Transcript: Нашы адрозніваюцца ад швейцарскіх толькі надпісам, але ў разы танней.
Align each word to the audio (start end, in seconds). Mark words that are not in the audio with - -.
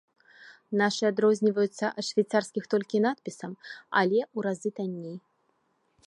Нашы 0.81 1.03
адрозніваюцца 1.11 1.85
ад 2.01 2.05
швейцарскіх 2.07 2.63
толькі 2.73 3.01
надпісам, 3.07 3.53
але 4.01 4.19
ў 4.23 4.37
разы 4.47 4.69
танней. 4.81 5.17